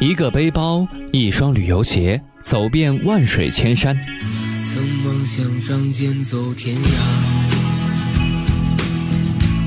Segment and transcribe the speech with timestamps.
[0.00, 3.98] 一个背包，一双旅游鞋，走遍万水千山。
[4.72, 6.88] 曾梦想仗剑走天涯，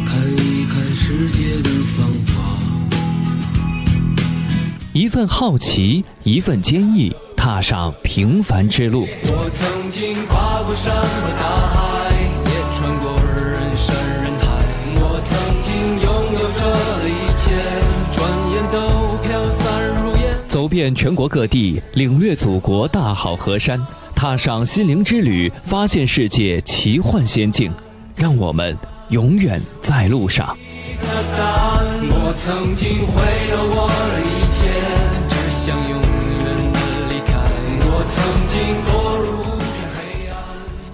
[0.05, 2.57] 看一看世界的繁华。
[4.93, 9.05] 一份好奇，一份坚毅，踏上平凡之路。
[9.23, 12.13] 我曾经跨过山和大海，
[12.45, 13.20] 也穿过
[20.81, 23.79] 遍全国各地，领略祖国大好河山，
[24.15, 27.71] 踏上心灵之旅，发现世界奇幻仙境。
[28.15, 28.75] 让我们
[29.09, 30.57] 永远在路上。
[31.03, 33.21] 我曾经毁
[33.51, 33.87] 了我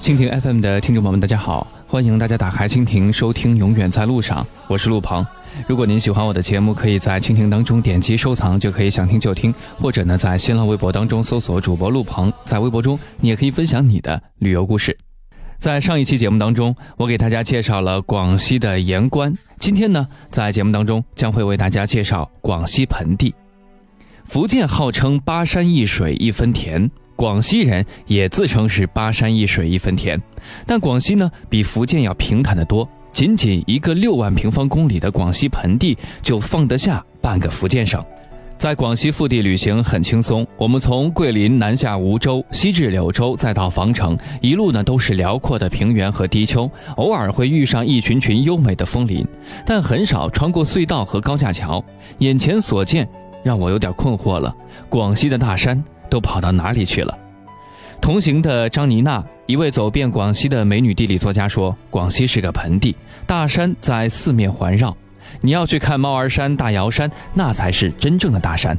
[0.07, 5.27] 蜻蜓 FM 的听众朋友们，大家好，欢迎大家打开蜻蜓收听《永远在路上》，我是陆鹏。
[5.67, 14.97] 如果您喜欢我的节目，可以在蜻蜓当中点击收藏，就可以想听就听；或者呢，在新浪微博当中搜索主播陆鹏，在微博中你也可以分享你的旅游故事。
[15.57, 19.33] 在上一期节目当中，我给大家介绍了广西的盐官。
[19.59, 23.35] 今天呢，在节目当中将会为大家介绍广西盆地。
[24.23, 30.21] 福建号称巴山一水一分田，广西人也自称是巴山一水一分田。
[30.65, 32.87] 但广西呢，比福建要平坦得多。
[33.11, 38.01] 仅仅一个六万平方公里的广西盆地，就放得下半个福建省。
[38.59, 49.23] 在广西腹地旅行很轻松，我们从桂林南下梧州，西至柳州，再到防城，一路呢都是辽阔的平原和低丘，偶尔会遇上一群群优美的枫林，
[49.65, 51.83] 但很少穿过隧道和高架桥。
[52.19, 53.07] 眼前所见
[53.43, 54.55] 让我有点困惑了，
[54.89, 57.17] 广西的大山都跑到哪里去了？
[57.99, 64.95] 同行的张妮娜，一位走遍广西的美女地理作家说：“广西是个盆地，大山在四面环绕。
[65.41, 68.77] 你要去看猫儿山、大瑶山，那才是真正的大山。”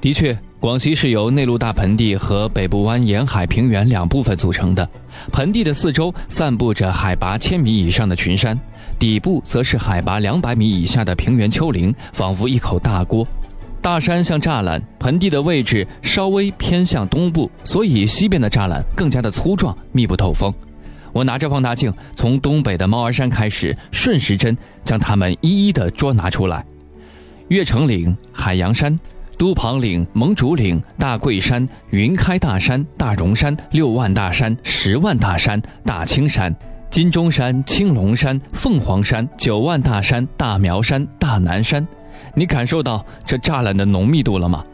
[0.00, 4.88] 的确，广西是由内陆大盆地和北部湾沿海平原两部分组成的。
[5.32, 8.58] 盆地的四周散布着海拔千米以上的群山，
[8.98, 13.26] 底部则是海拔两百米以下的平原丘陵，仿佛一口大锅。
[13.84, 20.50] 大山像栅栏，盆地的位置稍微偏向东部，所以西边的栅栏更加的粗壮，密不透风。
[21.12, 26.64] 我拿着放大镜，从东北的猫儿山开始，顺时针将它们一一的捉拿出来：
[27.48, 28.98] 月城岭、海洋山、
[29.36, 36.56] 都庞岭、蒙竹岭、大桂山、云开大山、大荣山、六万大山、十万大山、大青山、
[36.88, 41.86] 金钟山、青龙山、凤凰山、九万大山、大苗山、大南山。
[42.34, 44.64] 你感受到这栅栏的浓密度了吗？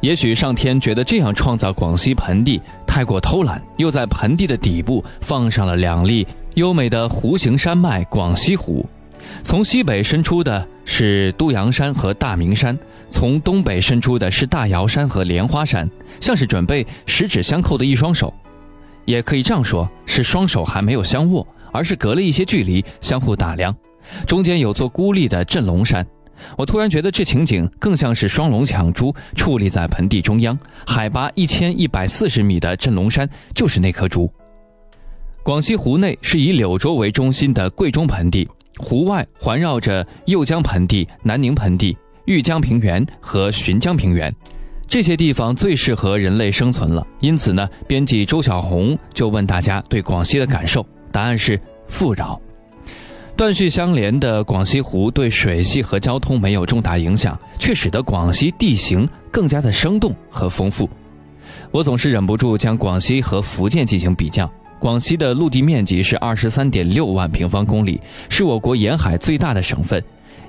[0.00, 8.86] 也许上天觉得这样创造广西盆地太过偷懒，又在盆地的底部放上了两粒优美的弧形山脉——广西湖。
[9.42, 12.78] 从西北伸出的是都阳山和大明山，
[13.10, 15.90] 从东北伸出的是大瑶山和莲花山，
[16.20, 18.32] 像是准备十指相扣的一双手。
[19.04, 23.74] 也可以这样说，是双手还没有相握，而是隔了一些距离相互打量。
[24.26, 26.06] 中间有座孤立的镇龙山。
[26.56, 34.30] 我突然觉得这情景更像是双龙抢珠矗立在盆地中央，海拔一千一百四十米的镇龙山就是那颗珠。
[35.42, 38.46] 广西湖内是以柳州为中心的桂中盆地，
[38.78, 41.96] 湖外环绕着右江盆地、南宁盆地、
[42.26, 44.34] 玉江平原和浔江平原，
[44.86, 47.06] 这些地方最适合人类生存了。
[47.20, 52.38] 因此呢，编辑周小红就问大家对广西的感受，答案是富饶。
[53.38, 60.90] 断续相连的广西湖对水系和交通没有重大影响，却使得广西地形更加的生动和丰富。
[61.70, 64.50] 我总是忍不住将广西和福建进行比较。
[64.80, 70.02] 广西的陆地面积是二十三点六万平方公里，是我国沿海最大的省份，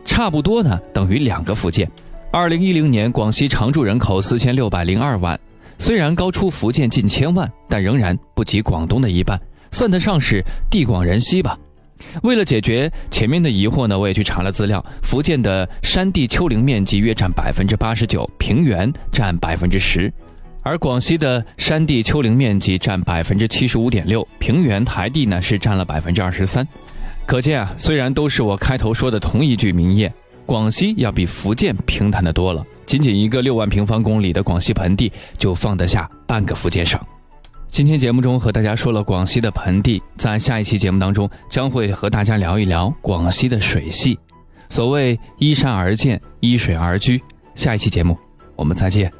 [0.03, 1.87] 差不多呢等于两个福建。
[2.31, 5.39] 二零一零年，广西常住人口四千六百零二万，
[5.77, 9.39] 虽然高出福建近千万，但仍然不及广东的一半，
[9.71, 11.55] 算得上是地广人稀吧。
[12.23, 14.83] 为了解决前面的疑惑呢，我也去查了资料。
[15.03, 20.11] 福建的山地丘陵面积约占百分之八十九，平原占百分之十，
[20.63, 26.67] 而广西的山地丘陵面积占百分之七十五点六，平原台地呢是占了百分之二十三。
[27.25, 30.11] 可见啊，虽然都是我开头说的同一句名言，
[30.45, 32.65] 广西要比福建平坦的多了。
[32.85, 36.99] 仅仅一个六万平方公里的广西盆地，就放得下半个福建省。
[37.69, 44.19] 今天节目中和大家说了广西的盆地，在下一期节目当中将会和大家聊一聊广西的水系。
[44.69, 47.21] 所谓依山而建，依水而居。
[47.55, 48.17] 下一期节目
[48.55, 49.18] 我们再见。